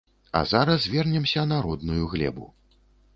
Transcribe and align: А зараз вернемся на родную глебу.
А 0.31 0.45
зараз 0.51 0.87
вернемся 0.93 1.45
на 1.51 1.61
родную 1.67 2.07
глебу. 2.07 2.53